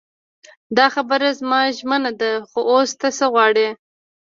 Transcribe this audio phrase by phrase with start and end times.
[0.77, 3.67] دا خبره زما ژمنه ده خو اوس ته څه غواړې.